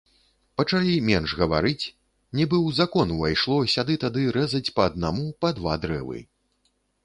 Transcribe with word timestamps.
Пачалі 0.61 0.95
менш 1.09 1.29
гаварыць, 1.41 1.85
нібы 2.41 2.57
ў 2.61 2.79
закон 2.79 3.07
увайшло 3.17 3.61
сяды-тады 3.77 4.27
рэзаць 4.41 4.65
па 4.81 4.91
аднаму, 4.93 5.31
па 5.45 5.49
два 5.63 5.81
дрэвы. 5.89 6.19